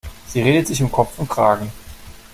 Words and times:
Sie 0.25 0.41
redet 0.41 0.65
sich 0.65 0.81
um 0.81 0.91
Kopf 0.91 1.19
und 1.19 1.29
Kragen. 1.29 1.69